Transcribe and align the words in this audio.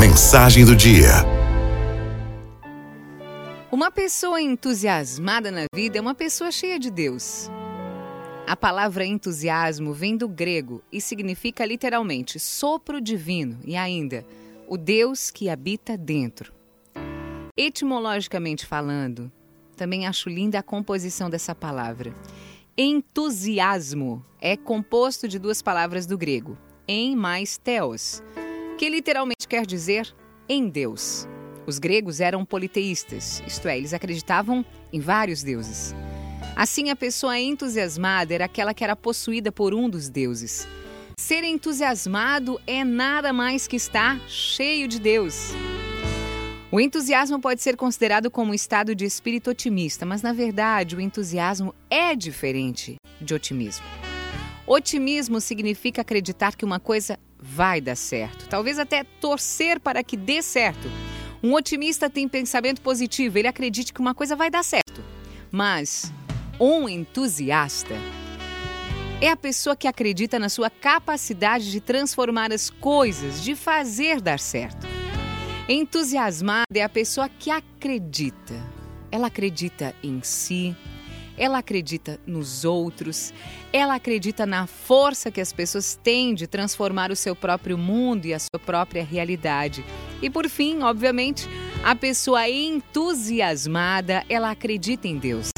mensagem 0.00 0.64
do 0.64 0.74
dia. 0.74 1.10
Uma 3.70 3.90
pessoa 3.90 4.40
entusiasmada 4.40 5.50
na 5.50 5.66
vida 5.74 5.98
é 5.98 6.00
uma 6.00 6.14
pessoa 6.14 6.50
cheia 6.50 6.78
de 6.78 6.90
Deus. 6.90 7.50
A 8.46 8.56
palavra 8.56 9.04
entusiasmo 9.04 9.92
vem 9.92 10.16
do 10.16 10.26
grego 10.26 10.82
e 10.90 11.02
significa 11.02 11.66
literalmente 11.66 12.40
sopro 12.40 12.98
divino 12.98 13.58
e 13.62 13.76
ainda 13.76 14.24
o 14.66 14.78
Deus 14.78 15.30
que 15.30 15.50
habita 15.50 15.98
dentro. 15.98 16.50
Etimologicamente 17.54 18.64
falando, 18.64 19.30
também 19.76 20.06
acho 20.06 20.30
linda 20.30 20.60
a 20.60 20.62
composição 20.62 21.28
dessa 21.28 21.54
palavra. 21.54 22.14
Entusiasmo 22.74 24.24
é 24.40 24.56
composto 24.56 25.28
de 25.28 25.38
duas 25.38 25.60
palavras 25.60 26.06
do 26.06 26.16
grego, 26.16 26.56
em 26.88 27.14
mais 27.14 27.58
theos, 27.58 28.22
que 28.80 28.88
literalmente 28.88 29.46
quer 29.46 29.66
dizer 29.66 30.10
em 30.48 30.66
Deus. 30.66 31.28
Os 31.66 31.78
gregos 31.78 32.18
eram 32.18 32.46
politeístas, 32.46 33.42
isto 33.46 33.68
é, 33.68 33.76
eles 33.76 33.92
acreditavam 33.92 34.64
em 34.90 34.98
vários 34.98 35.42
deuses. 35.42 35.94
Assim, 36.56 36.88
a 36.88 36.96
pessoa 36.96 37.38
entusiasmada 37.38 38.32
era 38.32 38.46
aquela 38.46 38.72
que 38.72 38.82
era 38.82 38.96
possuída 38.96 39.52
por 39.52 39.74
um 39.74 39.86
dos 39.86 40.08
deuses. 40.08 40.66
Ser 41.18 41.44
entusiasmado 41.44 42.58
é 42.66 42.82
nada 42.82 43.34
mais 43.34 43.66
que 43.66 43.76
estar 43.76 44.18
cheio 44.26 44.88
de 44.88 44.98
Deus. 44.98 45.50
O 46.72 46.80
entusiasmo 46.80 47.38
pode 47.38 47.60
ser 47.60 47.76
considerado 47.76 48.30
como 48.30 48.52
um 48.52 48.54
estado 48.54 48.94
de 48.94 49.04
espírito 49.04 49.50
otimista, 49.50 50.06
mas 50.06 50.22
na 50.22 50.32
verdade 50.32 50.96
o 50.96 51.02
entusiasmo 51.02 51.74
é 51.90 52.16
diferente 52.16 52.96
de 53.20 53.34
otimismo. 53.34 53.84
Otimismo 54.66 55.38
significa 55.38 56.00
acreditar 56.00 56.56
que 56.56 56.64
uma 56.64 56.80
coisa 56.80 57.18
vai 57.40 57.80
dar 57.80 57.96
certo, 57.96 58.48
talvez 58.48 58.78
até 58.78 59.04
torcer 59.20 59.80
para 59.80 60.04
que 60.04 60.16
dê 60.16 60.42
certo. 60.42 60.90
Um 61.42 61.54
otimista 61.54 62.10
tem 62.10 62.28
pensamento 62.28 62.82
positivo, 62.82 63.38
ele 63.38 63.48
acredita 63.48 63.92
que 63.92 64.00
uma 64.00 64.14
coisa 64.14 64.36
vai 64.36 64.50
dar 64.50 64.62
certo. 64.62 65.02
Mas 65.50 66.12
um 66.60 66.88
entusiasta 66.88 67.94
é 69.20 69.28
a 69.28 69.36
pessoa 69.36 69.74
que 69.74 69.88
acredita 69.88 70.38
na 70.38 70.48
sua 70.48 70.70
capacidade 70.70 71.70
de 71.70 71.80
transformar 71.80 72.52
as 72.52 72.70
coisas, 72.70 73.42
de 73.42 73.54
fazer 73.54 74.20
dar 74.20 74.38
certo. 74.38 74.86
Entusiasmada 75.68 76.66
é 76.74 76.82
a 76.82 76.88
pessoa 76.88 77.28
que 77.28 77.50
acredita. 77.50 78.54
Ela 79.10 79.28
acredita 79.28 79.94
em 80.02 80.22
si, 80.22 80.76
ela 81.40 81.58
acredita 81.58 82.20
nos 82.26 82.66
outros, 82.66 83.32
ela 83.72 83.94
acredita 83.94 84.44
na 84.44 84.66
força 84.66 85.30
que 85.30 85.40
as 85.40 85.54
pessoas 85.54 85.98
têm 86.00 86.34
de 86.34 86.46
transformar 86.46 87.10
o 87.10 87.16
seu 87.16 87.34
próprio 87.34 87.78
mundo 87.78 88.26
e 88.26 88.34
a 88.34 88.38
sua 88.38 88.60
própria 88.64 89.02
realidade. 89.02 89.82
E 90.20 90.28
por 90.28 90.46
fim, 90.50 90.82
obviamente, 90.82 91.48
a 91.82 91.96
pessoa 91.96 92.46
entusiasmada, 92.46 94.22
ela 94.28 94.50
acredita 94.50 95.08
em 95.08 95.16
Deus. 95.16 95.48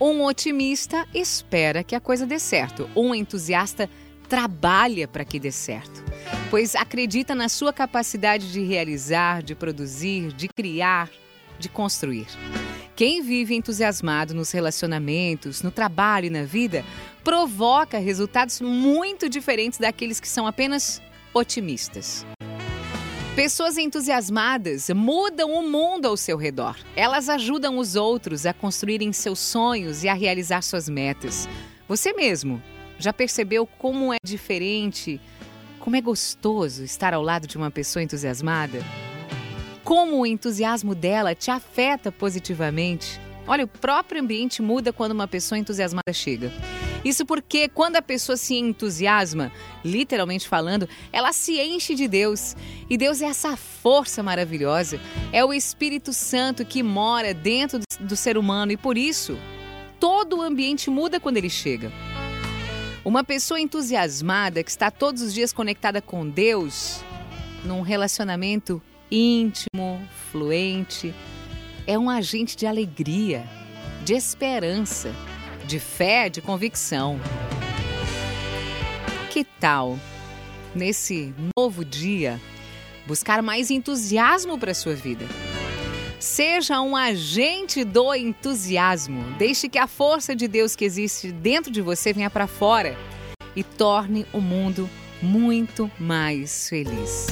Um 0.00 0.22
otimista 0.22 1.04
espera 1.12 1.82
que 1.82 1.96
a 1.96 2.00
coisa 2.00 2.24
dê 2.24 2.38
certo. 2.38 2.88
Um 2.94 3.12
entusiasta 3.12 3.90
trabalha 4.28 5.08
para 5.08 5.24
que 5.24 5.40
dê 5.40 5.50
certo, 5.50 6.04
pois 6.48 6.76
acredita 6.76 7.34
na 7.34 7.48
sua 7.48 7.72
capacidade 7.72 8.52
de 8.52 8.62
realizar, 8.62 9.42
de 9.42 9.54
produzir, 9.54 10.32
de 10.32 10.48
criar, 10.48 11.10
de 11.58 11.68
construir. 11.68 12.26
Quem 12.96 13.22
vive 13.22 13.56
entusiasmado 13.56 14.34
nos 14.34 14.52
relacionamentos, 14.52 15.62
no 15.62 15.70
trabalho 15.72 16.26
e 16.26 16.30
na 16.30 16.44
vida, 16.44 16.84
provoca 17.24 17.98
resultados 17.98 18.60
muito 18.60 19.28
diferentes 19.28 19.80
daqueles 19.80 20.20
que 20.20 20.28
são 20.28 20.46
apenas 20.46 21.02
otimistas. 21.32 22.24
Pessoas 23.34 23.78
entusiasmadas 23.78 24.88
mudam 24.90 25.50
o 25.54 25.68
mundo 25.68 26.06
ao 26.06 26.16
seu 26.16 26.36
redor. 26.36 26.76
Elas 26.94 27.28
ajudam 27.28 27.78
os 27.78 27.96
outros 27.96 28.46
a 28.46 28.54
construírem 28.54 29.12
seus 29.12 29.40
sonhos 29.40 30.04
e 30.04 30.08
a 30.08 30.14
realizar 30.14 30.62
suas 30.62 30.88
metas. 30.88 31.48
Você 31.88 32.12
mesmo 32.12 32.62
já 32.96 33.12
percebeu 33.12 33.66
como 33.66 34.14
é 34.14 34.18
diferente, 34.24 35.20
como 35.80 35.96
é 35.96 36.00
gostoso 36.00 36.84
estar 36.84 37.12
ao 37.12 37.22
lado 37.22 37.48
de 37.48 37.56
uma 37.56 37.72
pessoa 37.72 38.04
entusiasmada? 38.04 38.78
Como 39.84 40.20
o 40.20 40.26
entusiasmo 40.26 40.94
dela 40.94 41.34
te 41.34 41.50
afeta 41.50 42.10
positivamente. 42.10 43.20
Olha, 43.46 43.64
o 43.64 43.68
próprio 43.68 44.22
ambiente 44.22 44.62
muda 44.62 44.90
quando 44.90 45.12
uma 45.12 45.28
pessoa 45.28 45.58
entusiasmada 45.58 46.12
chega. 46.12 46.50
Isso 47.04 47.26
porque 47.26 47.68
quando 47.68 47.96
a 47.96 48.02
pessoa 48.02 48.34
se 48.38 48.54
entusiasma, 48.54 49.52
literalmente 49.84 50.48
falando, 50.48 50.88
ela 51.12 51.34
se 51.34 51.60
enche 51.60 51.94
de 51.94 52.08
Deus. 52.08 52.56
E 52.88 52.96
Deus 52.96 53.20
é 53.20 53.26
essa 53.26 53.54
força 53.56 54.22
maravilhosa, 54.22 54.98
é 55.30 55.44
o 55.44 55.52
Espírito 55.52 56.14
Santo 56.14 56.64
que 56.64 56.82
mora 56.82 57.34
dentro 57.34 57.80
do 58.00 58.16
ser 58.16 58.38
humano 58.38 58.72
e 58.72 58.78
por 58.78 58.96
isso 58.96 59.38
todo 60.00 60.38
o 60.38 60.42
ambiente 60.42 60.88
muda 60.88 61.20
quando 61.20 61.36
ele 61.36 61.50
chega. 61.50 61.92
Uma 63.04 63.22
pessoa 63.22 63.60
entusiasmada 63.60 64.64
que 64.64 64.70
está 64.70 64.90
todos 64.90 65.20
os 65.20 65.34
dias 65.34 65.52
conectada 65.52 66.00
com 66.00 66.26
Deus, 66.26 67.02
num 67.62 67.82
relacionamento 67.82 68.82
íntimo, 69.10 70.00
fluente. 70.30 71.14
É 71.86 71.98
um 71.98 72.08
agente 72.08 72.56
de 72.56 72.66
alegria, 72.66 73.44
de 74.04 74.14
esperança, 74.14 75.12
de 75.66 75.78
fé, 75.78 76.28
de 76.28 76.40
convicção. 76.40 77.20
Que 79.30 79.44
tal, 79.44 79.98
nesse 80.74 81.34
novo 81.56 81.84
dia, 81.84 82.40
buscar 83.06 83.42
mais 83.42 83.70
entusiasmo 83.70 84.58
para 84.58 84.70
a 84.70 84.74
sua 84.74 84.94
vida? 84.94 85.26
Seja 86.18 86.80
um 86.80 86.96
agente 86.96 87.84
do 87.84 88.14
entusiasmo. 88.14 89.22
Deixe 89.36 89.68
que 89.68 89.78
a 89.78 89.86
força 89.86 90.34
de 90.34 90.48
Deus 90.48 90.74
que 90.74 90.84
existe 90.84 91.30
dentro 91.30 91.70
de 91.70 91.82
você 91.82 92.14
venha 92.14 92.30
para 92.30 92.46
fora 92.46 92.96
e 93.54 93.62
torne 93.62 94.24
o 94.32 94.40
mundo 94.40 94.88
muito 95.20 95.90
mais 95.98 96.68
feliz. 96.68 97.26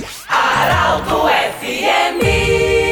Araldo 0.61 1.29
FMI 1.59 2.92